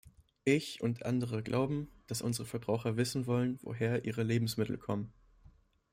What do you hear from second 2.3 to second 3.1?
Verbraucher